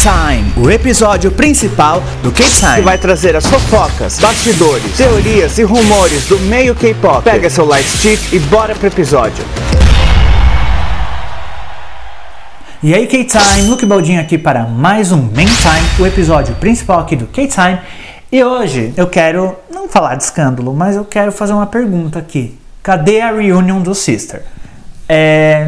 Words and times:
K-Time, 0.00 0.54
o 0.56 0.70
episódio 0.70 1.30
principal 1.30 2.02
do 2.22 2.32
K-Time. 2.32 2.76
Que 2.76 2.80
vai 2.80 2.96
trazer 2.96 3.36
as 3.36 3.44
fofocas, 3.44 4.18
bastidores, 4.18 4.96
teorias 4.96 5.58
e 5.58 5.62
rumores 5.62 6.26
do 6.26 6.38
meio 6.38 6.74
K-pop. 6.74 7.22
Pega 7.22 7.50
seu 7.50 7.66
light 7.66 7.86
stick 7.86 8.32
e 8.32 8.38
bora 8.38 8.74
pro 8.74 8.86
episódio. 8.86 9.44
E 12.82 12.94
aí 12.94 13.06
K-Time, 13.06 13.68
Luke 13.68 13.84
Baldinho 13.84 14.22
aqui 14.22 14.38
para 14.38 14.62
mais 14.62 15.12
um 15.12 15.20
Main 15.20 15.44
Time, 15.44 15.86
o 15.98 16.06
episódio 16.06 16.54
principal 16.54 17.00
aqui 17.00 17.14
do 17.14 17.26
K-Time. 17.26 17.78
E 18.32 18.42
hoje 18.42 18.94
eu 18.96 19.06
quero, 19.06 19.54
não 19.70 19.86
falar 19.86 20.14
de 20.14 20.22
escândalo, 20.22 20.72
mas 20.72 20.96
eu 20.96 21.04
quero 21.04 21.30
fazer 21.30 21.52
uma 21.52 21.66
pergunta 21.66 22.18
aqui. 22.18 22.58
Cadê 22.82 23.20
a 23.20 23.32
reunion 23.32 23.82
do 23.82 23.94
Sister? 23.94 24.44
É, 25.06 25.66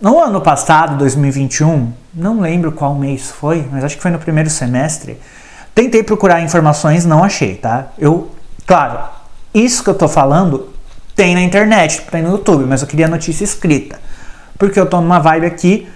no 0.00 0.22
ano 0.22 0.40
passado, 0.40 0.96
2021, 0.98 1.92
não 2.14 2.40
lembro 2.40 2.72
qual 2.72 2.94
mês 2.94 3.30
foi, 3.30 3.66
mas 3.70 3.84
acho 3.84 3.96
que 3.96 4.02
foi 4.02 4.10
no 4.10 4.18
primeiro 4.18 4.50
semestre. 4.50 5.18
Tentei 5.74 6.02
procurar 6.02 6.40
informações, 6.40 7.04
não 7.04 7.24
achei, 7.24 7.54
tá? 7.54 7.88
Eu, 7.98 8.30
claro, 8.66 9.00
isso 9.54 9.82
que 9.82 9.90
eu 9.90 9.94
tô 9.94 10.08
falando 10.08 10.68
tem 11.14 11.34
na 11.34 11.42
internet, 11.42 12.02
tem 12.10 12.22
no 12.22 12.30
YouTube, 12.30 12.64
mas 12.64 12.82
eu 12.82 12.88
queria 12.88 13.08
notícia 13.08 13.44
escrita. 13.44 13.98
Porque 14.58 14.78
eu 14.78 14.86
tô 14.86 15.00
numa 15.00 15.18
vibe 15.18 15.46
aqui 15.46 15.88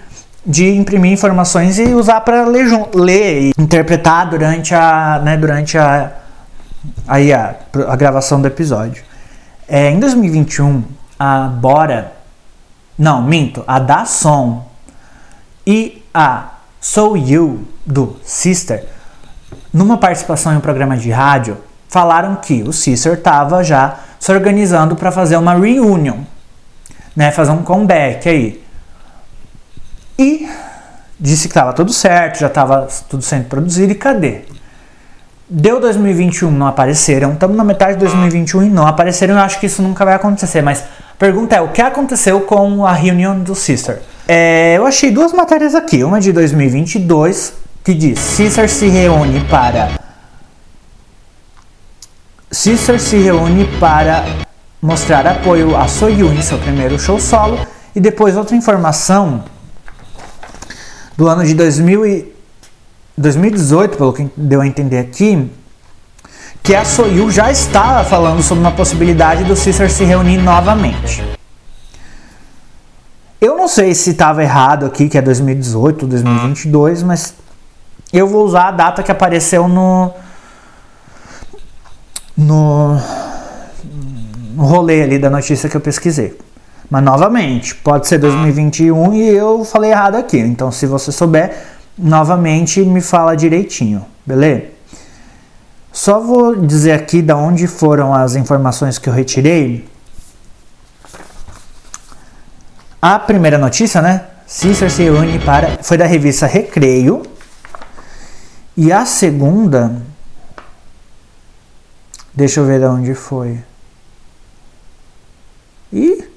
de 0.45 0.69
imprimir 0.75 1.11
informações 1.11 1.79
e 1.79 1.85
usar 1.93 2.21
para 2.21 2.45
ler, 2.45 2.67
ler 2.93 3.41
e 3.41 3.51
interpretar 3.57 4.29
durante 4.29 4.75
a, 4.75 5.19
né, 5.23 5.37
durante 5.37 5.77
a, 5.77 6.11
aí 7.07 7.33
a, 7.33 7.55
a 7.87 7.95
gravação 7.95 8.39
do 8.39 8.47
episódio. 8.47 9.03
É, 9.67 9.89
em 9.89 9.99
2021, 9.99 10.83
a 11.17 11.47
Bora, 11.47 12.14
não, 12.97 13.21
minto, 13.21 13.63
a 13.67 13.79
Da 13.79 14.05
Som 14.05 14.65
e 15.65 16.03
a 16.13 16.51
So 16.79 17.17
You 17.17 17.65
do 17.85 18.17
Sister, 18.23 18.85
numa 19.73 19.97
participação 19.97 20.53
em 20.53 20.57
um 20.57 20.61
programa 20.61 20.95
de 20.95 21.11
rádio, 21.11 21.57
falaram 21.89 22.35
que 22.35 22.63
o 22.63 22.71
Sister 22.71 23.13
estava 23.13 23.63
já 23.63 23.97
se 24.19 24.31
organizando 24.31 24.95
para 24.95 25.11
fazer 25.11 25.37
uma 25.37 25.53
reunion, 25.53 26.19
né, 27.15 27.31
fazer 27.31 27.51
um 27.51 27.63
comeback 27.63 28.27
aí. 28.29 28.63
E 30.17 30.49
disse 31.19 31.47
que 31.47 31.51
estava 31.51 31.73
tudo 31.73 31.91
certo, 31.91 32.39
já 32.39 32.47
estava 32.47 32.87
tudo 33.09 33.23
sendo 33.23 33.45
produzido 33.45 33.91
e 33.91 33.95
cadê? 33.95 34.41
Deu 35.47 35.79
2021, 35.79 36.49
não 36.49 36.67
apareceram. 36.67 37.33
Estamos 37.33 37.55
na 37.55 37.63
metade 37.63 37.93
de 37.93 37.99
2021 37.99 38.63
e 38.63 38.69
não 38.69 38.87
apareceram. 38.87 39.35
Eu 39.35 39.41
acho 39.41 39.59
que 39.59 39.67
isso 39.67 39.81
nunca 39.81 40.03
vai 40.03 40.15
acontecer. 40.15 40.63
Mas 40.63 40.83
pergunta 41.17 41.55
é: 41.55 41.61
o 41.61 41.69
que 41.69 41.81
aconteceu 41.81 42.41
com 42.41 42.85
a 42.85 42.93
reunião 42.93 43.39
do 43.39 43.55
Sister? 43.55 44.01
É, 44.27 44.75
eu 44.77 44.85
achei 44.85 45.11
duas 45.11 45.33
matérias 45.33 45.75
aqui. 45.75 46.03
Uma 46.03 46.19
de 46.19 46.31
2022 46.31 47.53
que 47.83 47.93
diz: 47.93 48.19
Sister 48.19 48.69
se 48.69 48.87
reúne 48.87 49.41
para. 49.45 49.99
Sister 52.51 52.99
se 52.99 53.17
reúne 53.17 53.65
para 53.79 54.25
mostrar 54.81 55.27
apoio 55.27 55.75
a 55.75 55.87
Soyu 55.87 56.31
em 56.33 56.41
seu 56.41 56.57
primeiro 56.57 56.97
show 56.97 57.19
solo. 57.19 57.59
E 57.95 57.99
depois 57.99 58.35
outra 58.35 58.55
informação 58.55 59.45
do 61.15 61.27
ano 61.27 61.45
de 61.45 61.53
2000 61.53 62.05
e 62.05 62.35
2018, 63.17 63.97
pelo 63.97 64.11
que 64.11 64.29
deu 64.35 64.59
a 64.59 64.67
entender 64.67 64.97
aqui, 64.97 65.49
que 66.65 66.73
a 66.73 66.83
Soyu 66.83 67.29
já 67.29 67.51
estava 67.51 68.03
falando 68.03 68.41
sobre 68.41 68.63
uma 68.63 68.71
possibilidade 68.71 69.43
do 69.43 69.55
Sister 69.55 69.87
se 69.91 70.03
reunir 70.03 70.39
novamente. 70.39 71.23
Eu 73.39 73.55
não 73.55 73.67
sei 73.67 73.93
se 73.93 74.09
estava 74.09 74.41
errado 74.41 74.87
aqui, 74.87 75.07
que 75.07 75.15
é 75.15 75.21
2018 75.21 76.01
ou 76.01 76.09
2022, 76.09 77.03
mas 77.03 77.35
eu 78.11 78.27
vou 78.27 78.43
usar 78.43 78.69
a 78.69 78.71
data 78.71 79.03
que 79.03 79.11
apareceu 79.11 79.67
no 79.67 80.11
no, 82.35 82.99
no 84.55 84.65
rolê 84.65 85.03
ali 85.03 85.19
da 85.19 85.29
notícia 85.29 85.69
que 85.69 85.77
eu 85.77 85.81
pesquisei. 85.81 86.35
Mas 86.89 87.03
novamente, 87.03 87.75
pode 87.75 88.07
ser 88.07 88.17
2021 88.17 89.13
e 89.13 89.29
eu 89.29 89.63
falei 89.63 89.91
errado 89.91 90.15
aqui. 90.15 90.39
Então, 90.39 90.71
se 90.71 90.87
você 90.87 91.11
souber, 91.11 91.55
novamente 91.95 92.81
me 92.81 93.01
fala 93.01 93.35
direitinho, 93.35 94.03
beleza? 94.25 94.74
Só 95.95 96.19
vou 96.19 96.57
dizer 96.57 96.91
aqui 96.91 97.21
da 97.21 97.37
onde 97.37 97.67
foram 97.67 98.13
as 98.13 98.35
informações 98.35 98.97
que 98.97 99.07
eu 99.07 99.13
retirei. 99.13 99.87
A 103.01 103.17
primeira 103.17 103.57
notícia, 103.57 104.01
né? 104.01 104.25
Cícero 104.45 104.91
se 104.91 105.09
une 105.09 105.39
para. 105.39 105.81
Foi 105.81 105.97
da 105.97 106.05
revista 106.05 106.45
Recreio. 106.45 107.23
E 108.75 108.91
a 108.91 109.05
segunda. 109.05 110.01
Deixa 112.33 112.59
eu 112.59 112.65
ver 112.65 112.81
de 112.81 112.85
onde 112.87 113.15
foi. 113.15 113.63
E 115.93 116.27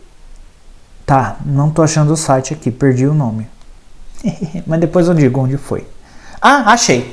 Tá, 1.04 1.38
não 1.44 1.68
tô 1.68 1.82
achando 1.82 2.12
o 2.12 2.16
site 2.16 2.52
aqui, 2.54 2.70
perdi 2.70 3.08
o 3.08 3.14
nome. 3.14 3.48
Mas 4.68 4.78
depois 4.78 5.08
eu 5.08 5.14
digo 5.14 5.40
onde 5.40 5.56
foi. 5.56 5.84
Ah, 6.40 6.70
achei. 6.72 7.12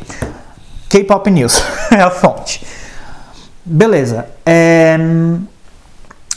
K-Pop 0.95 1.29
News 1.29 1.61
é 1.91 2.01
a 2.01 2.09
fonte. 2.09 2.66
Beleza. 3.66 4.28
É... 4.45 4.97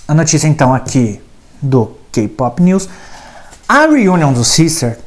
A 0.08 0.14
notícia 0.14 0.48
então 0.48 0.74
aqui 0.74 1.22
do 1.62 1.92
K-Pop 2.10 2.60
News. 2.60 2.88
A 3.68 3.86
reunião 3.86 4.32
do 4.32 4.42
Sister, 4.42 4.98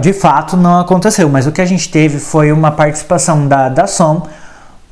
de 0.00 0.12
fato, 0.12 0.56
não 0.56 0.78
aconteceu, 0.78 1.28
mas 1.28 1.48
o 1.48 1.52
que 1.52 1.60
a 1.60 1.66
gente 1.66 1.90
teve 1.90 2.20
foi 2.20 2.52
uma 2.52 2.70
participação 2.70 3.48
da, 3.48 3.68
da 3.68 3.88
Som 3.88 4.28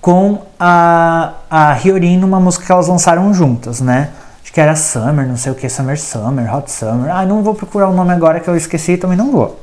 com 0.00 0.43
a, 0.59 1.34
a 1.49 1.72
Hyorin 1.75 2.16
numa 2.16 2.41
música 2.41 2.66
que 2.66 2.72
elas 2.72 2.88
lançaram 2.88 3.32
juntas, 3.32 3.81
né? 3.81 4.09
que 4.53 4.61
era 4.61 4.76
Summer, 4.76 5.26
não 5.26 5.37
sei 5.37 5.50
o 5.50 5.55
que, 5.56 5.69
Summer 5.69 6.00
Summer, 6.00 6.55
Hot 6.55 6.71
Summer. 6.71 7.12
Ah, 7.12 7.26
não 7.26 7.43
vou 7.43 7.56
procurar 7.56 7.88
o 7.88 7.93
nome 7.93 8.12
agora 8.12 8.38
que 8.38 8.49
eu 8.49 8.56
esqueci, 8.56 8.97
também 8.97 9.16
não 9.16 9.32
vou. 9.32 9.61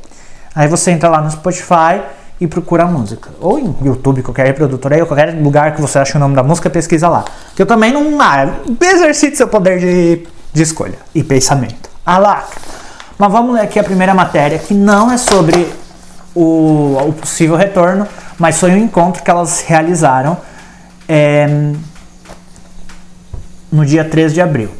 Aí 0.53 0.67
você 0.67 0.91
entra 0.91 1.07
lá 1.07 1.21
no 1.21 1.31
Spotify 1.31 2.01
e 2.41 2.47
procura 2.47 2.83
a 2.83 2.87
música. 2.87 3.29
Ou 3.39 3.59
em 3.59 3.75
YouTube, 3.83 4.23
qualquer 4.23 4.47
reprodutor 4.47 4.91
aí, 4.91 4.99
ou 4.99 5.05
qualquer 5.05 5.31
lugar 5.35 5.75
que 5.75 5.79
você 5.79 5.99
acha 5.99 6.17
o 6.17 6.19
nome 6.19 6.35
da 6.35 6.41
música, 6.41 6.71
pesquisa 6.71 7.07
lá. 7.07 7.23
Que 7.55 7.61
eu 7.61 7.67
também 7.67 7.93
não. 7.93 8.19
Ah, 8.19 8.55
exercite 8.81 9.37
seu 9.37 9.47
poder 9.47 9.79
de, 9.79 10.27
de 10.51 10.63
escolha 10.63 10.97
e 11.13 11.23
pensamento. 11.23 11.87
Ah 12.03 12.17
lá! 12.17 12.47
Mas 13.15 13.31
vamos 13.31 13.53
ler 13.53 13.61
aqui 13.61 13.77
a 13.77 13.83
primeira 13.83 14.15
matéria, 14.15 14.57
que 14.57 14.73
não 14.73 15.11
é 15.11 15.17
sobre 15.17 15.71
o, 16.33 16.97
o 17.09 17.13
possível 17.13 17.55
retorno, 17.55 18.07
mas 18.39 18.59
foi 18.59 18.71
um 18.71 18.77
encontro 18.77 19.21
que 19.21 19.29
elas 19.29 19.61
realizaram 19.61 20.35
é, 21.07 21.47
no 23.71 23.85
dia 23.85 24.03
3 24.03 24.33
de 24.33 24.41
abril 24.41 24.71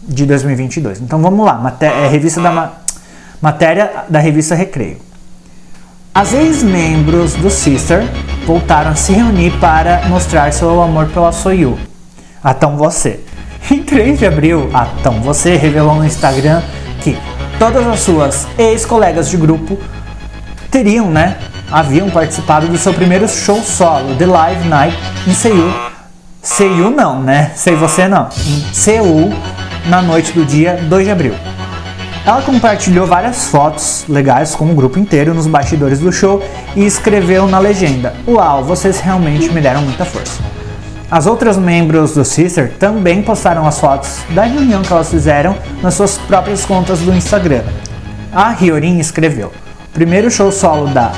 de 0.00 0.24
2022. 0.24 1.02
Então 1.02 1.20
vamos 1.20 1.44
lá, 1.44 1.54
matéria, 1.54 1.96
é, 1.96 2.08
revista 2.08 2.40
da, 2.40 2.72
matéria 3.42 4.04
da 4.08 4.20
revista 4.20 4.54
Recreio. 4.54 4.96
As 6.16 6.32
ex-membros 6.32 7.34
do 7.34 7.50
Sister 7.50 8.04
voltaram 8.46 8.92
a 8.92 8.94
se 8.94 9.12
reunir 9.12 9.50
para 9.58 10.06
mostrar 10.06 10.52
seu 10.52 10.80
amor 10.80 11.08
pela 11.08 11.32
Soyu, 11.32 11.76
a 12.40 12.54
Tão 12.54 12.76
Você. 12.76 13.18
Em 13.68 13.82
3 13.82 14.20
de 14.20 14.26
abril, 14.26 14.70
a 14.72 14.86
Tão 15.02 15.20
Você 15.22 15.56
revelou 15.56 15.96
no 15.96 16.04
Instagram 16.04 16.62
que 17.02 17.18
todas 17.58 17.84
as 17.84 17.98
suas 17.98 18.46
ex-colegas 18.56 19.28
de 19.28 19.36
grupo 19.36 19.76
teriam, 20.70 21.10
né, 21.10 21.36
haviam 21.68 22.08
participado 22.08 22.68
do 22.68 22.78
seu 22.78 22.94
primeiro 22.94 23.26
show 23.26 23.60
solo, 23.60 24.14
The 24.14 24.26
Live 24.26 24.68
Night, 24.68 24.96
em 25.26 25.34
Seul. 25.34 25.74
Seul 26.40 26.90
não, 26.90 27.20
né? 27.20 27.50
Sei 27.56 27.74
você 27.74 28.06
não. 28.06 28.28
Em 28.46 28.72
Seul, 28.72 29.34
na 29.86 30.00
noite 30.00 30.30
do 30.30 30.44
dia 30.44 30.78
2 30.88 31.06
de 31.06 31.10
abril. 31.10 31.34
Ela 32.26 32.40
compartilhou 32.40 33.06
várias 33.06 33.48
fotos 33.48 34.06
legais 34.08 34.54
com 34.54 34.70
o 34.70 34.74
grupo 34.74 34.98
inteiro 34.98 35.34
nos 35.34 35.46
bastidores 35.46 35.98
do 35.98 36.10
show 36.10 36.42
e 36.74 36.84
escreveu 36.86 37.46
na 37.46 37.58
legenda: 37.58 38.14
Uau, 38.26 38.64
vocês 38.64 38.98
realmente 38.98 39.52
me 39.52 39.60
deram 39.60 39.82
muita 39.82 40.06
força. 40.06 40.40
As 41.10 41.26
outras 41.26 41.58
membros 41.58 42.14
do 42.14 42.24
Sister 42.24 42.72
também 42.78 43.22
postaram 43.22 43.66
as 43.66 43.78
fotos 43.78 44.20
da 44.30 44.44
reunião 44.44 44.80
que 44.80 44.90
elas 44.90 45.10
fizeram 45.10 45.54
nas 45.82 45.94
suas 45.94 46.16
próprias 46.16 46.64
contas 46.64 47.00
do 47.00 47.12
Instagram. 47.12 47.62
A 48.32 48.52
Hyorin 48.52 48.98
escreveu: 48.98 49.52
Primeiro 49.92 50.30
show 50.30 50.50
solo 50.50 50.88
da 50.88 51.12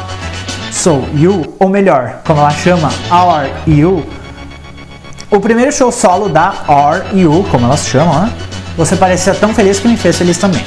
So 0.73 1.05
You, 1.15 1.55
ou 1.61 1.69
melhor, 1.69 2.21
como 2.27 2.41
ela 2.41 2.51
chama, 2.51 2.91
Our 3.13 3.49
You. 3.67 4.05
O 5.31 5.39
primeiro 5.39 5.71
show 5.71 5.93
solo 5.93 6.29
da 6.29 6.53
Our 6.69 7.17
You, 7.17 7.47
como 7.49 7.67
elas 7.67 7.87
chamam, 7.87 8.23
né? 8.23 8.33
Você 8.77 8.97
parecia 8.97 9.35
tão 9.35 9.55
feliz 9.55 9.79
que 9.79 9.89
me 9.89 9.97
fez 9.97 10.19
feliz 10.19 10.37
também. 10.37 10.63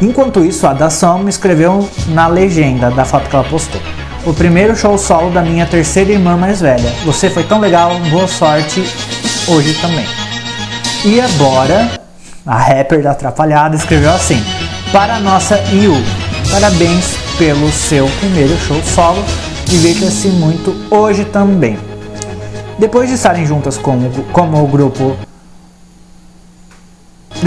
Enquanto 0.00 0.44
isso, 0.44 0.64
a 0.66 0.72
Dação 0.72 1.18
me 1.18 1.28
escreveu 1.28 1.88
na 2.08 2.28
legenda 2.28 2.88
da 2.90 3.04
foto 3.04 3.28
que 3.28 3.34
ela 3.34 3.44
postou. 3.44 3.80
O 4.24 4.32
primeiro 4.32 4.76
show 4.76 4.96
solo 4.96 5.30
da 5.30 5.42
minha 5.42 5.66
terceira 5.66 6.12
irmã 6.12 6.36
mais 6.36 6.60
velha. 6.60 6.92
Você 7.04 7.28
foi 7.28 7.42
tão 7.42 7.58
legal, 7.58 7.98
boa 8.10 8.28
sorte 8.28 8.80
hoje 9.48 9.74
também. 9.80 10.06
E 11.04 11.20
agora, 11.20 11.90
a 12.46 12.56
rapper 12.56 13.02
da 13.02 13.10
Atrapalhada 13.10 13.74
escreveu 13.74 14.12
assim: 14.12 14.40
Para 14.92 15.16
a 15.16 15.20
nossa 15.20 15.58
Yu, 15.72 15.94
parabéns 16.50 17.16
pelo 17.36 17.70
seu 17.72 18.08
primeiro 18.20 18.56
show 18.58 18.80
solo. 18.82 19.24
Divirta-se 19.66 20.28
muito 20.28 20.74
hoje 20.90 21.24
também. 21.24 21.78
Depois 22.78 23.08
de 23.08 23.16
estarem 23.16 23.44
juntas 23.44 23.76
como, 23.76 24.10
como 24.32 24.62
o 24.62 24.66
grupo. 24.66 25.16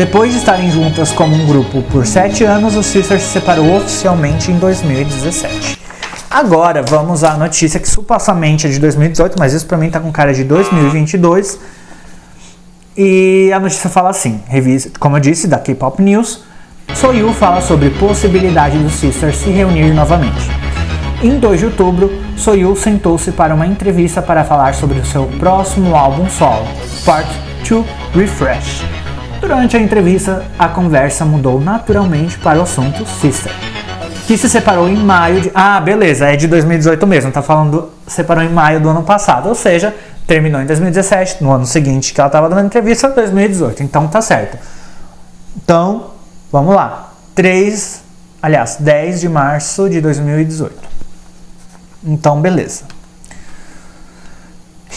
Depois 0.01 0.31
de 0.31 0.39
estarem 0.39 0.71
juntas 0.71 1.11
como 1.11 1.35
um 1.35 1.45
grupo 1.45 1.83
por 1.83 2.07
7 2.07 2.43
anos, 2.43 2.75
o 2.75 2.81
Sisters 2.81 3.21
se 3.21 3.33
separou 3.33 3.77
oficialmente 3.77 4.51
em 4.51 4.57
2017. 4.57 5.77
Agora 6.27 6.81
vamos 6.81 7.23
à 7.23 7.37
notícia 7.37 7.79
que 7.79 7.87
supostamente 7.87 8.65
é 8.65 8.69
de 8.71 8.79
2018, 8.79 9.35
mas 9.37 9.53
isso 9.53 9.67
pra 9.67 9.77
mim 9.77 9.91
tá 9.91 9.99
com 9.99 10.11
cara 10.11 10.33
de 10.33 10.43
2022. 10.43 11.59
E 12.97 13.51
a 13.53 13.59
notícia 13.59 13.91
fala 13.91 14.09
assim, 14.09 14.41
revista, 14.47 14.89
como 14.99 15.17
eu 15.17 15.19
disse, 15.19 15.47
da 15.47 15.59
K-Pop 15.59 16.01
News, 16.01 16.45
Soyu 16.95 17.31
fala 17.33 17.61
sobre 17.61 17.91
possibilidade 17.91 18.79
dos 18.79 18.93
Sisters 18.93 19.35
se 19.35 19.51
reunir 19.51 19.93
novamente. 19.93 20.49
Em 21.21 21.37
2 21.37 21.59
de 21.59 21.65
outubro, 21.67 22.11
Soyu 22.35 22.75
sentou-se 22.75 23.31
para 23.33 23.53
uma 23.53 23.67
entrevista 23.67 24.19
para 24.19 24.43
falar 24.43 24.73
sobre 24.73 24.97
o 24.97 25.05
seu 25.05 25.27
próximo 25.37 25.95
álbum 25.95 26.27
solo, 26.27 26.65
Part 27.05 27.29
2 27.69 27.85
Refresh. 28.15 29.00
Durante 29.41 29.75
a 29.75 29.79
entrevista, 29.79 30.45
a 30.57 30.69
conversa 30.69 31.25
mudou 31.25 31.59
naturalmente 31.59 32.37
para 32.37 32.59
o 32.59 32.61
assunto 32.61 33.03
Sister, 33.07 33.51
que 34.27 34.37
se 34.37 34.47
separou 34.47 34.87
em 34.87 34.95
maio 34.95 35.41
de. 35.41 35.51
Ah, 35.55 35.81
beleza, 35.81 36.27
é 36.27 36.35
de 36.35 36.47
2018 36.47 37.07
mesmo, 37.07 37.31
tá 37.31 37.41
falando. 37.41 37.89
Separou 38.05 38.43
em 38.43 38.49
maio 38.49 38.79
do 38.79 38.87
ano 38.87 39.01
passado, 39.01 39.49
ou 39.49 39.55
seja, 39.55 39.95
terminou 40.27 40.61
em 40.61 40.67
2017, 40.67 41.43
no 41.43 41.51
ano 41.51 41.65
seguinte 41.65 42.13
que 42.13 42.21
ela 42.21 42.27
estava 42.27 42.47
dando 42.47 42.67
entrevista, 42.67 43.09
2018, 43.09 43.81
então 43.81 44.07
tá 44.07 44.21
certo. 44.21 44.59
Então, 45.57 46.11
vamos 46.51 46.75
lá. 46.75 47.11
3, 47.33 48.03
aliás, 48.43 48.77
10 48.79 49.21
de 49.21 49.27
março 49.27 49.89
de 49.89 49.99
2018. 50.01 50.75
Então, 52.03 52.39
beleza. 52.39 52.83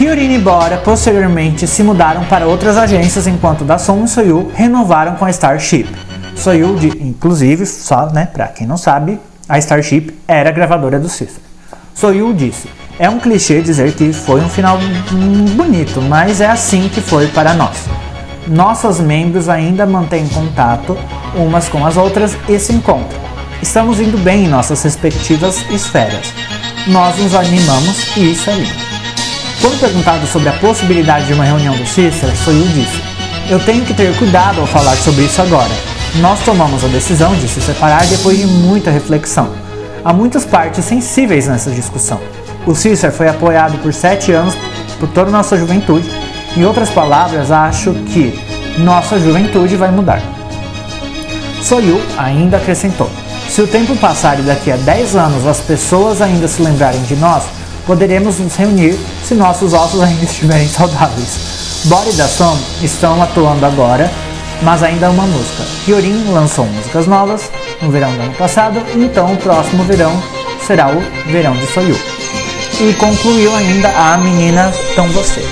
Hyorin 0.05 0.35
e 0.35 0.39
Bora 0.39 0.77
posteriormente 0.77 1.67
se 1.67 1.83
mudaram 1.83 2.27
para 2.27 2.47
outras 2.47 2.77
agências, 2.77 3.27
enquanto 3.27 3.65
Dasson 3.65 4.05
e 4.05 4.09
Soyu 4.09 4.53
renovaram 4.55 5.15
com 5.17 5.25
a 5.25 5.31
Starship. 5.31 5.89
Soyu, 6.37 6.77
de, 6.77 6.89
inclusive, 6.89 7.65
só 7.65 8.11
né, 8.11 8.29
para 8.31 8.49
quem 8.49 8.67
não 8.67 8.77
sabe, 8.77 9.19
a 9.49 9.59
Starship 9.59 10.15
era 10.29 10.51
a 10.51 10.53
gravadora 10.53 11.01
do 11.01 11.09
Sister. 11.09 11.43
Soyu 11.95 12.35
disse: 12.35 12.69
É 12.99 13.09
um 13.09 13.19
clichê 13.19 13.62
dizer 13.62 13.95
que 13.95 14.12
foi 14.12 14.43
um 14.43 14.49
final 14.51 14.79
bonito, 15.56 16.03
mas 16.03 16.43
é 16.43 16.51
assim 16.51 16.87
que 16.91 17.01
foi 17.01 17.29
para 17.29 17.55
nós. 17.55 17.87
Nossas 18.47 19.01
membros 19.01 19.49
ainda 19.49 19.87
mantêm 19.87 20.29
contato 20.29 20.99
umas 21.35 21.67
com 21.67 21.87
as 21.87 21.97
outras 21.97 22.37
e 22.47 22.59
se 22.59 22.75
encontram. 22.75 23.19
Estamos 23.62 23.99
indo 24.01 24.19
bem 24.19 24.45
em 24.45 24.49
nossas 24.49 24.83
respectivas 24.83 25.65
esferas 25.71 26.31
nós 26.87 27.17
nos 27.17 27.35
animamos 27.35 28.15
e 28.17 28.33
isso 28.33 28.51
é 28.51 28.55
lindo. 28.55 28.83
Quando 29.64 29.81
perguntado 29.81 30.26
sobre 30.26 30.50
a 30.50 30.52
possibilidade 30.58 31.26
de 31.26 31.32
uma 31.32 31.43
reunião 31.43 31.75
do 31.75 31.87
Cícero, 31.87 32.37
Soyu 32.37 32.69
disse: 32.69 33.00
Eu 33.49 33.58
tenho 33.58 33.82
que 33.82 33.94
ter 33.94 34.14
cuidado 34.19 34.61
ao 34.61 34.66
falar 34.66 34.94
sobre 34.94 35.25
isso 35.25 35.40
agora. 35.40 35.70
Nós 36.16 36.44
tomamos 36.44 36.84
a 36.84 36.88
decisão 36.88 37.34
de 37.34 37.49
se 37.49 37.62
separar 37.62 38.05
depois 38.06 38.37
de 38.37 38.46
muita 38.46 38.90
reflexão. 38.90 39.55
Há 40.05 40.12
muitas 40.12 40.44
partes 40.44 40.84
sensíveis 40.84 41.49
nessa 41.49 41.70
discussão. 41.70 42.20
O 42.66 42.75
Cícero 42.75 43.11
foi 43.11 43.26
apoiado 43.26 43.78
por 43.78 43.94
sete 43.94 44.32
anos 44.32 44.55
por 45.00 45.08
toda 45.08 45.31
a 45.31 45.32
nossa 45.32 45.56
juventude. 45.56 46.10
Em 46.55 46.62
outras 46.67 46.90
palavras, 46.90 47.50
acho 47.50 47.94
que 48.12 48.38
nossa 48.76 49.19
juventude 49.19 49.76
vai 49.76 49.90
mudar. 49.90 50.20
Soyu 51.62 52.02
ainda 52.19 52.58
acrescentou: 52.58 53.10
se 53.49 53.62
o 53.62 53.67
tempo 53.67 53.96
passar 53.96 54.38
e 54.38 54.43
daqui 54.43 54.70
a 54.70 54.76
10 54.76 55.17
anos 55.17 55.46
as 55.46 55.60
pessoas 55.60 56.20
ainda 56.20 56.46
se 56.49 56.60
lembrarem 56.60 57.02
de 57.05 57.17
nós, 57.17 57.44
poderemos 57.86 58.38
nos 58.38 58.56
reunir 58.56 58.98
se 59.25 59.34
nossos 59.34 59.72
ossos 59.72 60.00
ainda 60.00 60.25
estiverem 60.25 60.66
saudáveis. 60.69 61.82
Bora 61.84 62.08
e 62.08 62.12
Dasson 62.14 62.58
estão 62.82 63.22
atuando 63.22 63.64
agora, 63.66 64.10
mas 64.62 64.82
ainda 64.82 65.10
uma 65.10 65.26
música. 65.26 65.62
Hyorin 65.86 66.32
lançou 66.32 66.66
músicas 66.66 67.06
novas 67.06 67.50
no 67.82 67.90
verão 67.90 68.12
do 68.14 68.22
ano 68.22 68.34
passado, 68.34 68.82
então 68.94 69.32
o 69.32 69.36
próximo 69.36 69.84
verão 69.84 70.12
será 70.66 70.88
o 70.88 71.00
verão 71.31 71.54
de 71.54 71.66
Soyu. 71.66 71.98
E 72.81 72.92
concluiu 72.94 73.54
ainda 73.54 73.88
a 73.90 74.16
menina 74.16 74.72
Tão 74.96 75.08
Você. 75.08 75.46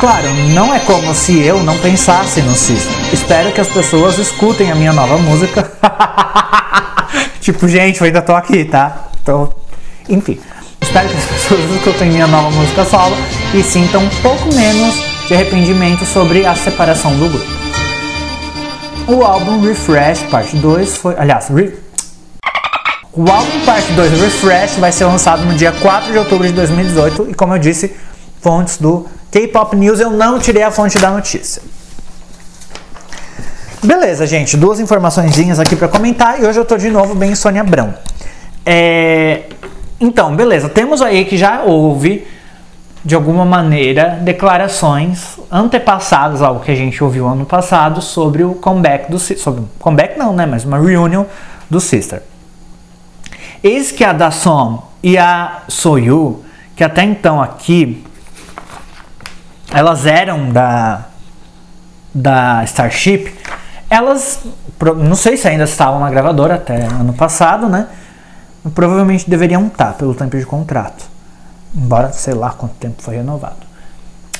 Claro, 0.00 0.32
não 0.54 0.72
é 0.72 0.78
como 0.78 1.12
se 1.12 1.40
eu 1.40 1.62
não 1.64 1.76
pensasse 1.78 2.40
no 2.40 2.52
System. 2.52 2.94
Espero 3.12 3.50
que 3.52 3.60
as 3.60 3.68
pessoas 3.68 4.16
escutem 4.16 4.70
a 4.70 4.74
minha 4.74 4.92
nova 4.92 5.18
música. 5.18 5.72
Tipo, 7.40 7.66
gente, 7.66 7.98
eu 7.98 8.06
ainda 8.06 8.20
tô 8.20 8.34
aqui, 8.34 8.64
tá? 8.66 9.08
Então, 9.22 9.50
enfim. 10.06 10.38
Espero 10.88 11.06
que 11.06 11.16
as 11.16 11.24
pessoas 11.26 11.60
escutem 11.76 12.08
minha 12.08 12.26
nova 12.26 12.50
música 12.50 12.82
solo 12.82 13.14
e 13.52 13.62
sintam 13.62 14.02
um 14.02 14.08
pouco 14.22 14.46
menos 14.54 14.94
de 15.26 15.34
arrependimento 15.34 16.06
sobre 16.06 16.46
a 16.46 16.54
separação 16.54 17.14
do 17.14 17.28
grupo. 17.28 17.46
O 19.06 19.22
álbum 19.22 19.60
Refresh 19.60 20.22
Parte 20.30 20.56
2 20.56 20.96
foi. 20.96 21.14
Aliás, 21.18 21.48
re... 21.48 21.74
o 23.12 23.30
álbum 23.30 23.66
Parte 23.66 23.92
2 23.92 24.18
Refresh 24.18 24.76
vai 24.76 24.90
ser 24.90 25.04
lançado 25.04 25.44
no 25.44 25.54
dia 25.54 25.72
4 25.72 26.10
de 26.10 26.18
outubro 26.18 26.46
de 26.46 26.54
2018 26.54 27.28
e, 27.32 27.34
como 27.34 27.52
eu 27.52 27.58
disse, 27.58 27.94
fontes 28.40 28.78
do 28.78 29.06
K-Pop 29.30 29.76
News, 29.76 30.00
eu 30.00 30.08
não 30.08 30.38
tirei 30.38 30.62
a 30.62 30.70
fonte 30.70 30.98
da 30.98 31.10
notícia. 31.10 31.60
Beleza, 33.84 34.26
gente, 34.26 34.56
duas 34.56 34.80
informações 34.80 35.58
aqui 35.58 35.76
para 35.76 35.86
comentar 35.86 36.42
e 36.42 36.46
hoje 36.46 36.58
eu 36.58 36.64
tô 36.64 36.78
de 36.78 36.88
novo 36.88 37.14
bem 37.14 37.34
Sônia 37.34 37.60
Abrão. 37.60 37.94
É... 38.64 39.42
Então, 40.00 40.34
beleza, 40.34 40.68
temos 40.68 41.02
aí 41.02 41.24
que 41.24 41.36
já 41.36 41.62
houve, 41.62 42.26
de 43.04 43.14
alguma 43.14 43.44
maneira, 43.44 44.18
declarações 44.22 45.38
antepassadas, 45.50 46.40
algo 46.40 46.60
que 46.60 46.70
a 46.70 46.74
gente 46.74 47.02
ouviu 47.02 47.26
ano 47.26 47.44
passado, 47.44 48.00
sobre 48.00 48.44
o 48.44 48.54
comeback 48.54 49.10
do 49.10 49.18
sobre 49.18 49.64
Comeback 49.78 50.18
não, 50.18 50.32
né? 50.32 50.46
Mas 50.46 50.64
uma 50.64 50.78
reunião 50.78 51.26
do 51.68 51.80
Sister. 51.80 52.22
Eis 53.62 53.90
que 53.90 54.04
a 54.04 54.12
Dasson 54.12 54.86
e 55.02 55.18
a 55.18 55.62
Soyu, 55.68 56.44
que 56.76 56.84
até 56.84 57.02
então 57.02 57.42
aqui 57.42 58.04
elas 59.72 60.06
eram 60.06 60.50
da 60.50 61.06
da 62.14 62.64
Starship, 62.64 63.32
elas, 63.90 64.42
não 64.96 65.14
sei 65.14 65.36
se 65.36 65.48
ainda 65.48 65.64
estavam 65.64 66.00
na 66.00 66.10
gravadora 66.10 66.54
até 66.54 66.84
ano 66.84 67.12
passado, 67.12 67.68
né? 67.68 67.86
Provavelmente 68.74 69.28
deveriam 69.28 69.66
estar 69.66 69.94
pelo 69.94 70.14
tempo 70.14 70.36
de 70.36 70.44
contrato. 70.44 71.04
Embora 71.74 72.12
sei 72.12 72.34
lá 72.34 72.50
quanto 72.50 72.74
tempo 72.74 73.02
foi 73.02 73.16
renovado. 73.16 73.68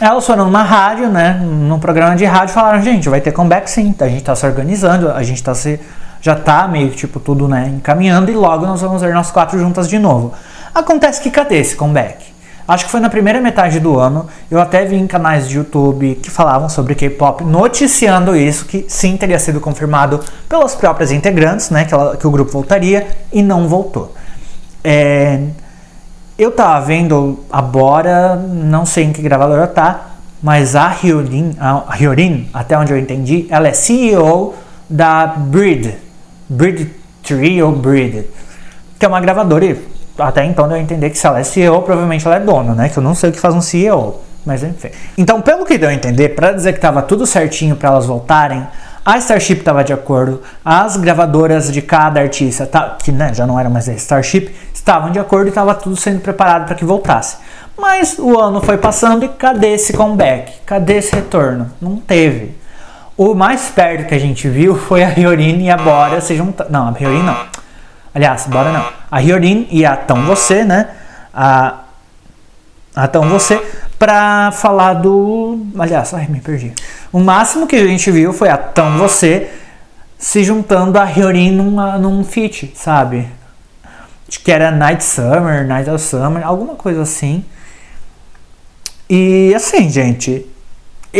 Elas 0.00 0.24
foram 0.24 0.44
numa 0.44 0.62
rádio, 0.62 1.08
né? 1.08 1.40
Num 1.42 1.78
programa 1.78 2.14
de 2.14 2.24
rádio 2.24 2.54
falaram, 2.54 2.80
gente, 2.82 3.08
vai 3.08 3.20
ter 3.20 3.32
comeback 3.32 3.68
sim, 3.68 3.94
a 3.98 4.08
gente 4.08 4.22
tá 4.22 4.34
se 4.34 4.46
organizando, 4.46 5.10
a 5.10 5.22
gente 5.22 5.42
tá 5.42 5.54
se. 5.54 5.80
Já 6.20 6.34
tá 6.34 6.66
meio 6.66 6.90
tipo 6.90 7.20
tudo 7.20 7.46
né, 7.46 7.68
encaminhando 7.68 8.28
e 8.28 8.34
logo 8.34 8.66
nós 8.66 8.80
vamos 8.80 9.00
ver 9.02 9.14
nós 9.14 9.30
quatro 9.30 9.56
juntas 9.58 9.88
de 9.88 10.00
novo. 10.00 10.32
Acontece 10.74 11.20
que 11.20 11.30
cadê 11.30 11.58
esse 11.58 11.76
comeback? 11.76 12.26
Acho 12.68 12.84
que 12.84 12.90
foi 12.90 13.00
na 13.00 13.08
primeira 13.08 13.40
metade 13.40 13.80
do 13.80 13.98
ano. 13.98 14.26
Eu 14.50 14.60
até 14.60 14.84
vi 14.84 14.96
em 14.96 15.06
canais 15.06 15.48
de 15.48 15.56
YouTube 15.56 16.16
que 16.22 16.28
falavam 16.28 16.68
sobre 16.68 16.94
K-pop, 16.94 17.42
noticiando 17.42 18.36
isso, 18.36 18.66
que 18.66 18.84
sim 18.86 19.16
teria 19.16 19.38
sido 19.38 19.58
confirmado 19.58 20.20
pelas 20.46 20.74
próprias 20.74 21.10
integrantes, 21.10 21.70
né? 21.70 21.86
Que, 21.86 21.94
ela, 21.94 22.14
que 22.14 22.26
o 22.26 22.30
grupo 22.30 22.52
voltaria 22.52 23.06
e 23.32 23.42
não 23.42 23.66
voltou. 23.66 24.14
É, 24.84 25.40
eu 26.38 26.50
tava 26.50 26.84
vendo 26.84 27.40
a 27.50 27.62
Bora, 27.62 28.36
não 28.36 28.84
sei 28.84 29.04
em 29.04 29.12
que 29.14 29.22
gravadora 29.22 29.66
tá, 29.66 30.10
mas 30.42 30.76
a 30.76 30.94
Hyorin, 31.02 31.56
a 31.58 31.96
Hyorin, 31.98 32.50
até 32.52 32.76
onde 32.76 32.92
eu 32.92 32.98
entendi, 32.98 33.46
ela 33.48 33.68
é 33.68 33.72
CEO 33.72 34.54
da 34.90 35.26
Breed, 35.26 35.94
Breed 36.46 36.90
Tree 37.22 37.62
ou 37.62 37.72
Breed, 37.72 38.26
que 38.98 39.06
é 39.06 39.08
uma 39.08 39.20
gravadora 39.22 39.74
até 40.18 40.44
então 40.44 40.66
deu 40.66 40.76
a 40.76 40.80
entender 40.80 41.10
que 41.10 41.18
se 41.18 41.26
ela 41.26 41.38
é 41.38 41.44
CEO, 41.44 41.82
provavelmente 41.82 42.26
ela 42.26 42.36
é 42.36 42.40
dona, 42.40 42.74
né? 42.74 42.88
Que 42.88 42.98
eu 42.98 43.02
não 43.02 43.14
sei 43.14 43.30
o 43.30 43.32
que 43.32 43.38
faz 43.38 43.54
um 43.54 43.60
CEO, 43.60 44.20
mas 44.44 44.62
enfim. 44.62 44.90
Então, 45.16 45.40
pelo 45.40 45.64
que 45.64 45.78
deu 45.78 45.88
a 45.88 45.94
entender, 45.94 46.30
para 46.30 46.52
dizer 46.52 46.72
que 46.72 46.78
estava 46.78 47.02
tudo 47.02 47.26
certinho 47.26 47.76
para 47.76 47.90
elas 47.90 48.06
voltarem, 48.06 48.66
a 49.04 49.16
Starship 49.18 49.60
estava 49.60 49.82
de 49.84 49.92
acordo, 49.92 50.42
as 50.64 50.96
gravadoras 50.96 51.72
de 51.72 51.80
cada 51.80 52.20
artista, 52.20 52.66
tá, 52.66 52.96
que 53.02 53.10
né, 53.12 53.32
já 53.32 53.46
não 53.46 53.58
era 53.58 53.70
mais 53.70 53.88
a 53.88 53.92
Starship, 53.94 54.54
estavam 54.74 55.10
de 55.10 55.18
acordo 55.18 55.46
e 55.46 55.48
estava 55.48 55.74
tudo 55.74 55.96
sendo 55.96 56.20
preparado 56.20 56.66
para 56.66 56.74
que 56.74 56.84
voltasse. 56.84 57.36
Mas 57.76 58.18
o 58.18 58.38
ano 58.38 58.60
foi 58.60 58.76
passando 58.76 59.24
e 59.24 59.28
cadê 59.28 59.74
esse 59.74 59.92
comeback? 59.92 60.52
Cadê 60.66 60.98
esse 60.98 61.14
retorno? 61.14 61.70
Não 61.80 61.96
teve. 61.96 62.56
O 63.16 63.34
mais 63.34 63.68
perto 63.68 64.06
que 64.06 64.14
a 64.14 64.20
gente 64.20 64.48
viu 64.48 64.76
foi 64.76 65.02
a 65.04 65.08
Hyorin 65.08 65.62
e 65.62 65.70
a 65.70 65.76
Bora 65.76 66.20
se 66.20 66.36
juntando. 66.36 66.70
Não, 66.70 66.88
a 66.88 66.90
Hyorin 66.90 67.22
não. 67.22 67.36
Aliás, 68.14 68.46
Bora 68.46 68.72
não 68.72 68.97
a 69.10 69.18
Hyorin 69.18 69.66
e 69.70 69.84
a 69.84 69.96
Tão 69.96 70.24
Você, 70.26 70.64
né? 70.64 70.88
A, 71.32 71.80
a 72.94 73.08
Tão 73.08 73.28
Você, 73.28 73.60
para 73.98 74.52
falar 74.52 74.94
do. 74.94 75.66
Aliás, 75.78 76.12
ai, 76.14 76.26
me 76.28 76.40
perdi. 76.40 76.72
O 77.12 77.18
máximo 77.18 77.66
que 77.66 77.76
a 77.76 77.86
gente 77.86 78.10
viu 78.10 78.32
foi 78.32 78.48
a 78.48 78.56
Tão 78.56 78.98
Você 78.98 79.50
se 80.18 80.42
juntando 80.42 80.98
a 80.98 81.04
Hyorin 81.04 81.52
numa, 81.52 81.96
num 81.96 82.24
feat, 82.24 82.72
sabe? 82.74 83.28
Acho 84.28 84.40
que 84.40 84.52
era 84.52 84.70
Night 84.70 85.02
Summer, 85.02 85.66
Night 85.66 85.88
of 85.88 86.02
Summer, 86.02 86.46
alguma 86.46 86.74
coisa 86.74 87.02
assim. 87.02 87.44
E 89.08 89.54
assim, 89.54 89.88
gente, 89.88 90.44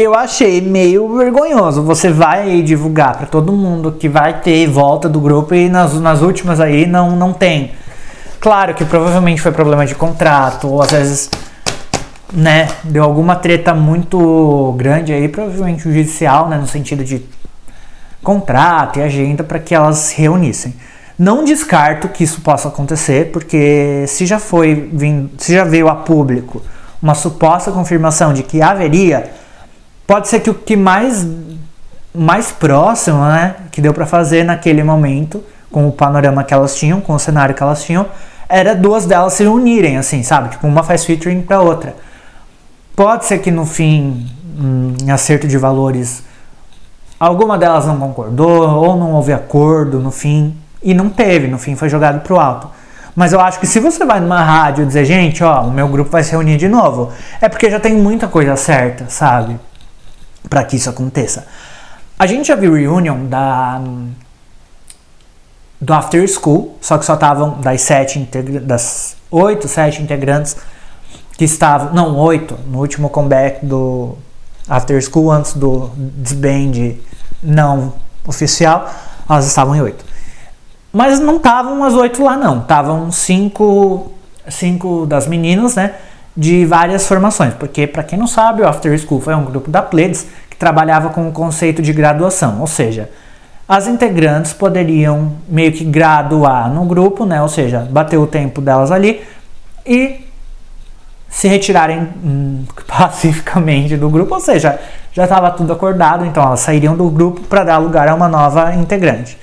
eu 0.01 0.15
achei 0.15 0.61
meio 0.61 1.17
vergonhoso. 1.17 1.83
Você 1.83 2.11
vai 2.11 2.63
divulgar 2.63 3.17
para 3.17 3.27
todo 3.27 3.53
mundo 3.53 3.93
que 3.93 4.09
vai 4.09 4.41
ter 4.41 4.67
volta 4.67 5.09
do 5.09 5.21
grupo 5.21 5.55
e 5.55 5.69
nas, 5.69 5.95
nas 6.01 6.23
últimas 6.23 6.61
aí 6.61 6.87
não, 6.87 7.17
não 7.17 7.33
tem. 7.33 7.73
Claro 8.41 8.75
que 8.75 8.85
provavelmente 8.85 9.41
foi 9.41 9.51
problema 9.51 9.85
de 9.85 9.95
contrato, 9.95 10.69
ou 10.69 10.81
às 10.81 10.93
vezes, 10.93 11.31
né, 12.33 12.69
deu 12.85 13.03
alguma 13.03 13.35
treta 13.35 13.75
muito 13.75 14.75
grande 14.77 15.13
aí, 15.13 15.29
provavelmente 15.29 15.83
judicial, 15.83 16.49
né, 16.49 16.57
no 16.57 16.67
sentido 16.67 17.03
de 17.03 17.23
contrato 18.23 19.01
e 19.01 19.03
agenda 19.03 19.43
para 19.43 19.59
que 19.59 19.75
elas 19.75 19.99
se 19.99 20.21
reunissem. 20.21 20.75
Não 21.19 21.45
descarto 21.45 22.09
que 22.09 22.23
isso 22.23 22.41
possa 22.43 22.69
acontecer, 22.69 23.33
porque 23.33 24.05
se 24.07 24.25
já 24.25 24.39
foi, 24.39 24.89
se 25.39 25.55
já 25.55 25.65
veio 25.65 25.89
a 25.89 25.97
público 25.97 26.63
uma 27.03 27.15
suposta 27.15 27.73
confirmação 27.73 28.33
de 28.33 28.45
que 28.45 28.63
haveria, 28.63 29.31
pode 30.09 30.27
ser 30.27 30.41
que 30.41 30.49
o 30.49 30.55
que 30.55 30.75
mais 30.75 31.29
mais 32.15 32.51
próximo, 32.51 33.23
né, 33.27 33.55
que 33.71 33.81
deu 33.81 33.93
para 33.93 34.07
fazer 34.07 34.43
naquele 34.43 34.83
momento, 34.83 35.45
com 35.71 35.87
o 35.87 35.93
panorama 35.93 36.43
que 36.43 36.53
elas 36.53 36.75
tinham, 36.75 37.01
com 37.01 37.13
o 37.13 37.19
cenário 37.19 37.55
que 37.55 37.63
elas 37.63 37.85
tinham, 37.85 38.07
era 38.49 38.75
duas 38.75 39.05
delas 39.05 39.35
se 39.35 39.45
unirem, 39.45 39.99
assim, 39.99 40.23
sabe? 40.23 40.49
Tipo, 40.49 40.67
uma 40.67 40.83
faz 40.83 41.05
featuring 41.05 41.43
pra 41.43 41.61
outra. 41.61 41.95
Pode 42.97 43.27
ser 43.27 43.39
que 43.39 43.51
no 43.51 43.67
fim, 43.67 44.27
hum, 44.59 44.95
em 45.01 45.11
acerto 45.11 45.47
de 45.47 45.57
valores, 45.59 46.25
alguma 47.21 47.59
delas 47.59 47.87
não 47.87 47.99
concordou, 47.99 48.69
ou 48.69 48.97
não 48.97 49.13
houve 49.13 49.33
acordo 49.33 50.01
no 50.01 50.11
fim, 50.11 50.57
e 50.83 50.95
não 50.95 51.11
teve, 51.11 51.47
no 51.47 51.59
fim 51.59 51.77
foi 51.77 51.89
jogado 51.91 52.21
pro 52.23 52.41
alto. 52.41 52.69
Mas 53.15 53.33
eu 53.33 53.41
acho 53.41 53.61
que 53.61 53.67
se 53.67 53.79
você 53.79 54.05
vai 54.05 54.19
numa 54.19 54.43
rádio 54.43 54.87
dizer, 54.87 55.05
gente, 55.05 55.45
ó, 55.45 55.63
o 55.63 55.71
meu 55.71 55.87
grupo 55.87 56.11
vai 56.11 56.25
se 56.25 56.33
reunir 56.33 56.57
de 56.57 56.69
novo, 56.69 57.13
é 57.41 57.49
porque 57.49 57.71
já 57.71 57.79
tem 57.79 57.95
muita 57.95 58.27
coisa 58.27 58.57
certa, 58.57 59.05
sabe? 59.09 59.61
Para 60.49 60.65
que 60.65 60.77
isso 60.77 60.89
aconteça. 60.89 61.47
A 62.19 62.27
gente 62.27 62.49
já 62.49 62.57
viu 62.57 62.75
reunion 62.75 63.27
da 63.27 63.81
do 65.81 65.93
After 65.93 66.27
School, 66.29 66.77
só 66.81 66.99
que 66.99 67.05
só 67.05 67.15
estavam 67.15 67.61
das 67.61 67.83
sete 67.83 68.19
das 68.63 69.17
oito, 69.31 69.69
sete 69.69 70.03
integrantes 70.03 70.57
que 71.37 71.45
estavam, 71.45 71.95
não, 71.95 72.17
oito, 72.17 72.59
no 72.67 72.79
último 72.79 73.09
comeback 73.09 73.65
do 73.65 74.17
After 74.69 75.01
School, 75.01 75.31
antes 75.31 75.55
do 75.55 75.91
disband 75.97 76.97
não 77.41 77.95
oficial, 78.27 78.91
elas 79.29 79.47
estavam 79.47 79.77
em 79.77 79.81
oito. 79.81 80.05
Mas 80.93 81.21
não 81.21 81.37
estavam 81.37 81.85
as 81.85 81.95
oito 81.95 82.25
lá 82.25 82.37
não, 82.37 82.59
estavam 82.61 83.13
cinco, 83.13 84.11
cinco 84.49 85.07
das 85.07 85.29
meninas, 85.29 85.77
né, 85.77 85.95
de 86.37 86.65
várias 86.65 87.07
formações, 87.07 87.55
porque 87.55 87.87
para 87.87 88.03
quem 88.03 88.19
não 88.19 88.27
sabe, 88.27 88.63
o 88.63 88.69
After 88.69 88.97
School 88.99 89.21
foi 89.21 89.35
um 89.35 89.45
grupo 89.45 89.71
da 89.71 89.83
Pleiades 89.83 90.27
que 90.49 90.57
trabalhava 90.57 91.11
com 91.11 91.29
o 91.29 91.33
conceito 91.33 91.83
de 91.83 91.93
graduação, 91.93 92.61
ou 92.61 92.67
seja, 92.67 93.11
as 93.69 93.87
integrantes 93.87 94.53
poderiam 94.53 95.35
meio 95.47 95.73
que 95.73 95.85
graduar 95.85 96.73
no 96.73 96.87
grupo, 96.87 97.27
né? 97.27 97.43
Ou 97.43 97.49
seja, 97.49 97.81
bater 97.91 98.17
o 98.17 98.27
tempo 98.27 98.63
delas 98.63 98.91
ali 98.91 99.23
e 99.85 100.27
se 101.29 101.47
retirarem 101.47 102.09
hum, 102.25 102.65
pacificamente 102.89 103.97
do 103.97 104.09
grupo, 104.09 104.35
ou 104.35 104.41
seja, 104.41 104.79
já 105.13 105.25
estava 105.25 105.51
tudo 105.51 105.73
acordado, 105.73 106.25
então 106.25 106.43
elas 106.43 106.61
sairiam 106.61 106.97
do 106.97 107.11
grupo 107.11 107.43
para 107.43 107.65
dar 107.65 107.79
lugar 107.79 108.09
a 108.09 108.15
uma 108.15 108.29
nova 108.29 108.75
integrante. 108.75 109.37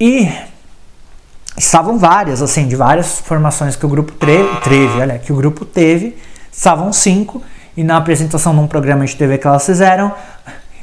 E 0.00 0.28
estavam 1.56 1.98
várias, 1.98 2.42
assim, 2.42 2.66
de 2.66 2.76
várias 2.76 3.20
formações 3.20 3.76
que 3.76 3.86
o 3.86 3.88
grupo 3.88 4.12
teve, 4.12 5.00
olha, 5.00 5.18
que 5.18 5.32
o 5.32 5.36
grupo 5.36 5.64
teve, 5.64 6.16
estavam 6.52 6.92
cinco, 6.92 7.42
e 7.76 7.82
na 7.82 7.96
apresentação 7.96 8.52
num 8.52 8.66
programa 8.66 9.04
de 9.04 9.16
TV 9.16 9.38
que 9.38 9.46
elas 9.46 9.64
fizeram, 9.64 10.12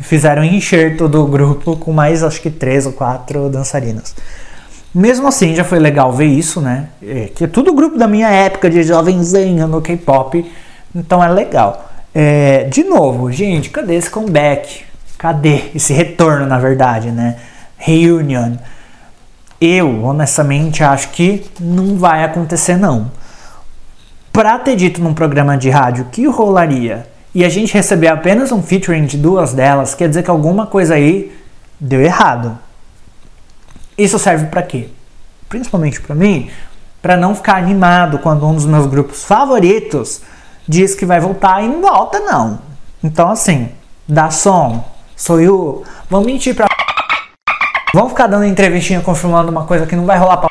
fizeram 0.01 0.41
um 0.41 0.45
enxerto 0.45 1.07
do 1.07 1.25
grupo 1.25 1.77
com 1.77 1.93
mais 1.93 2.23
acho 2.23 2.41
que 2.41 2.49
três 2.49 2.85
ou 2.85 2.93
quatro 2.93 3.49
dançarinas. 3.49 4.15
Mesmo 4.93 5.27
assim, 5.27 5.55
já 5.55 5.63
foi 5.63 5.79
legal 5.79 6.11
ver 6.11 6.25
isso, 6.25 6.59
né? 6.59 6.89
É, 7.01 7.29
que 7.33 7.45
é 7.45 7.47
tudo 7.47 7.73
grupo 7.73 7.97
da 7.97 8.07
minha 8.07 8.27
época 8.29 8.69
de 8.69 8.83
jovenzinho 8.83 9.65
no 9.67 9.81
K-pop, 9.81 10.45
então 10.93 11.23
é 11.23 11.29
legal. 11.29 11.89
É, 12.13 12.65
de 12.65 12.83
novo, 12.83 13.31
gente, 13.31 13.69
cadê 13.69 13.95
esse 13.95 14.09
comeback? 14.09 14.83
Cadê 15.17 15.69
esse 15.73 15.93
retorno, 15.93 16.45
na 16.45 16.59
verdade, 16.59 17.09
né? 17.09 17.37
Reunion. 17.77 18.55
Eu, 19.63 20.03
honestamente, 20.03 20.83
acho 20.83 21.09
que 21.09 21.45
não 21.59 21.95
vai 21.95 22.23
acontecer, 22.23 22.75
não. 22.77 23.11
Pra 24.33 24.57
ter 24.57 24.75
dito 24.75 24.99
num 24.99 25.13
programa 25.13 25.55
de 25.55 25.69
rádio 25.69 26.07
que 26.11 26.25
rolaria 26.25 27.07
e 27.35 27.45
a 27.45 27.49
gente 27.49 27.71
receber 27.71 28.07
apenas 28.07 28.51
um 28.51 28.63
featuring 28.63 29.05
de 29.05 29.17
duas 29.17 29.53
delas, 29.53 29.93
quer 29.93 30.09
dizer 30.09 30.23
que 30.23 30.31
alguma 30.31 30.65
coisa 30.65 30.95
aí 30.95 31.31
deu 31.79 32.01
errado. 32.01 32.57
Isso 33.95 34.17
serve 34.17 34.47
para 34.47 34.63
quê? 34.63 34.89
Principalmente 35.47 36.01
para 36.01 36.15
mim, 36.15 36.49
para 36.99 37.15
não 37.15 37.35
ficar 37.35 37.57
animado 37.57 38.17
quando 38.17 38.47
um 38.47 38.55
dos 38.55 38.65
meus 38.65 38.87
grupos 38.87 39.23
favoritos 39.23 40.21
diz 40.67 40.95
que 40.95 41.05
vai 41.05 41.19
voltar 41.19 41.61
e 41.63 41.67
não 41.67 41.81
volta 41.81 42.19
não. 42.19 42.59
Então 43.03 43.29
assim, 43.29 43.69
dá 44.07 44.31
som, 44.31 44.83
sou 45.15 45.39
eu, 45.39 45.83
vamos 46.09 46.25
mentir 46.25 46.55
pra 46.55 46.67
Vamos 47.93 48.11
ficar 48.11 48.27
dando 48.27 48.45
entrevistinha 48.45 49.01
confirmando 49.01 49.51
uma 49.51 49.65
coisa 49.65 49.85
que 49.85 49.95
não 49.95 50.05
vai 50.05 50.17
rolar 50.17 50.37
pra 50.37 50.49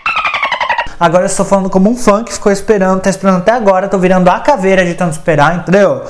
Agora 0.99 1.23
eu 1.23 1.27
estou 1.27 1.47
falando 1.47 1.71
como 1.71 1.89
um 1.89 1.97
fã 1.97 2.23
que 2.23 2.35
ficou 2.35 2.53
esperando, 2.53 3.01
tá 3.01 3.09
esperando 3.09 3.39
até 3.39 3.53
agora, 3.53 3.89
tô 3.89 3.99
virando 3.99 4.29
a 4.29 4.39
caveira 4.39 4.85
de 4.85 4.93
tanto 4.93 5.13
esperar, 5.13 5.57
entendeu? 5.57 6.05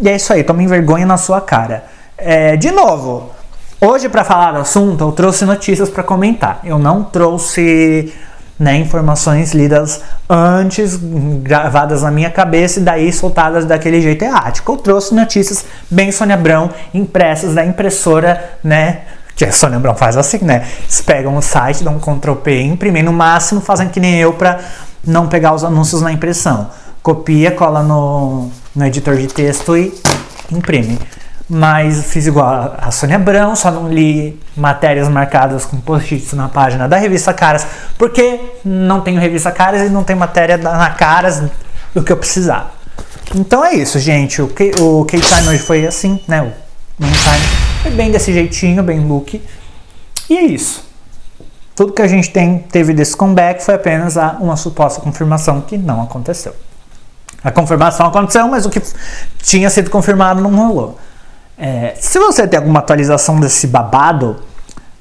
E 0.00 0.08
é 0.08 0.16
isso 0.16 0.32
aí, 0.32 0.42
tome 0.42 0.66
vergonha 0.66 1.04
na 1.04 1.18
sua 1.18 1.38
cara. 1.38 1.84
É, 2.16 2.56
de 2.56 2.70
novo, 2.70 3.30
hoje 3.78 4.08
para 4.08 4.24
falar 4.24 4.52
do 4.52 4.60
assunto 4.60 5.04
eu 5.04 5.12
trouxe 5.12 5.44
notícias 5.44 5.90
para 5.90 6.02
comentar. 6.02 6.60
Eu 6.64 6.78
não 6.78 7.04
trouxe 7.04 8.10
né, 8.58 8.76
informações 8.76 9.52
lidas 9.52 10.00
antes, 10.26 10.98
gravadas 11.42 12.00
na 12.00 12.10
minha 12.10 12.30
cabeça 12.30 12.80
e 12.80 12.82
daí 12.82 13.12
soltadas 13.12 13.66
daquele 13.66 14.00
jeito 14.00 14.24
errático. 14.24 14.72
Eu 14.72 14.76
trouxe 14.78 15.14
notícias 15.14 15.66
bem 15.90 16.10
Sônia 16.10 16.36
Abrão, 16.36 16.70
impressas 16.94 17.54
da 17.54 17.62
impressora, 17.62 18.52
né? 18.64 19.02
Sônia 19.52 19.76
Abrão 19.76 19.94
faz 19.94 20.16
assim, 20.16 20.38
né? 20.42 20.66
Eles 20.80 21.00
pegam 21.00 21.36
o 21.36 21.42
site, 21.42 21.82
dão 21.82 21.96
um 21.96 21.98
Ctrl 21.98 22.34
P, 22.34 22.62
imprimem 22.62 23.02
no 23.02 23.12
máximo, 23.12 23.60
fazem 23.60 23.88
que 23.88 23.98
nem 23.98 24.18
eu 24.18 24.32
para 24.32 24.60
não 25.04 25.26
pegar 25.26 25.54
os 25.54 25.64
anúncios 25.64 26.00
na 26.00 26.12
impressão. 26.12 26.70
Copia, 27.02 27.50
cola 27.50 27.82
no, 27.82 28.50
no 28.74 28.86
editor 28.86 29.16
de 29.16 29.26
texto 29.26 29.76
e 29.76 29.92
imprime. 30.50 30.98
Mas 31.48 32.04
fiz 32.04 32.26
igual 32.26 32.76
a 32.78 32.90
Sônia 32.90 33.16
Abrão, 33.16 33.56
só 33.56 33.70
não 33.70 33.88
li 33.88 34.40
matérias 34.56 35.08
marcadas 35.08 35.64
com 35.64 35.80
post-its 35.80 36.32
na 36.34 36.48
página 36.48 36.88
da 36.88 36.96
revista 36.96 37.34
Caras, 37.34 37.66
porque 37.98 38.40
não 38.64 39.00
tenho 39.00 39.20
revista 39.20 39.50
Caras 39.50 39.82
e 39.82 39.90
não 39.90 40.04
tem 40.04 40.14
matéria 40.14 40.56
na 40.56 40.90
Caras 40.90 41.42
do 41.94 42.02
que 42.02 42.12
eu 42.12 42.16
precisava. 42.16 42.70
Então 43.34 43.64
é 43.64 43.74
isso, 43.74 43.98
gente. 43.98 44.40
O 44.40 44.48
K-Time 44.48 45.48
hoje 45.48 45.58
foi 45.58 45.86
assim, 45.86 46.20
né? 46.28 46.42
O 46.42 47.04
Time 47.04 47.61
foi 47.82 47.90
bem 47.90 48.12
desse 48.12 48.32
jeitinho, 48.32 48.80
bem 48.82 49.00
look. 49.00 49.42
E 50.30 50.36
é 50.36 50.44
isso. 50.44 50.84
Tudo 51.74 51.92
que 51.92 52.00
a 52.00 52.06
gente 52.06 52.30
tem 52.30 52.58
teve 52.58 52.94
desse 52.94 53.16
comeback 53.16 53.62
foi 53.62 53.74
apenas 53.74 54.14
uma 54.40 54.56
suposta 54.56 55.00
confirmação 55.00 55.60
que 55.60 55.76
não 55.76 56.00
aconteceu. 56.00 56.54
A 57.42 57.50
confirmação 57.50 58.06
aconteceu, 58.06 58.46
mas 58.46 58.64
o 58.64 58.70
que 58.70 58.80
tinha 59.42 59.68
sido 59.68 59.90
confirmado 59.90 60.40
não 60.40 60.54
rolou. 60.54 60.96
É, 61.58 61.94
se 61.98 62.20
você 62.20 62.46
tem 62.46 62.58
alguma 62.58 62.78
atualização 62.78 63.40
desse 63.40 63.66
babado, 63.66 64.36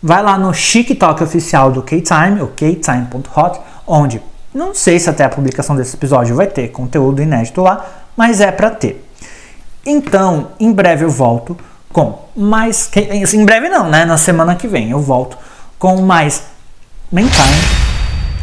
vai 0.02 0.24
lá 0.24 0.38
no 0.38 0.52
TikTok 0.52 1.24
oficial 1.24 1.72
do 1.72 1.84
K-Time, 1.84 2.42
o 2.42 2.48
ktime.hot, 2.48 3.60
onde 3.86 4.22
não 4.54 4.74
sei 4.74 5.00
se 5.00 5.08
até 5.08 5.24
a 5.24 5.30
publicação 5.30 5.76
desse 5.76 5.96
episódio 5.96 6.36
vai 6.36 6.48
ter 6.48 6.70
conteúdo 6.70 7.22
inédito 7.22 7.62
lá, 7.62 7.86
mas 8.18 8.42
é 8.42 8.52
para 8.52 8.72
ter. 8.72 9.08
Então, 9.86 10.50
em 10.60 10.72
breve 10.72 11.06
eu 11.06 11.10
volto 11.10 11.56
com 11.92 12.20
mais. 12.36 12.90
Em 13.34 13.46
breve 13.46 13.70
não, 13.70 13.90
né? 13.90 14.06
Na 14.06 14.18
semana 14.18 14.56
que 14.56 14.68
vem 14.68 14.92
eu 14.92 15.00
volto 15.00 15.38
com 15.78 16.02
mais 16.02 16.44
Mentime. 17.12 17.56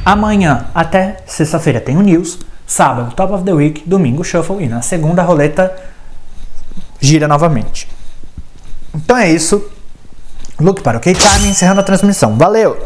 Amanhã 0.04 0.66
até 0.74 1.18
sexta-feira 1.26 1.80
tem 1.80 1.96
o 1.96 2.02
News. 2.02 2.38
Sábado, 2.66 3.14
Top 3.14 3.32
of 3.32 3.44
the 3.44 3.52
Week. 3.52 3.82
Domingo, 3.86 4.22
Shuffle. 4.22 4.62
E 4.62 4.68
na 4.68 4.82
segunda, 4.82 5.22
roleta 5.22 5.74
gira 7.00 7.26
novamente. 7.26 7.88
Então 8.94 9.16
é 9.16 9.30
isso. 9.30 9.70
Look 10.60 10.82
para 10.82 10.98
o 10.98 11.00
K-Time 11.00 11.48
encerrando 11.48 11.80
a 11.80 11.84
transmissão. 11.84 12.36
Valeu! 12.36 12.76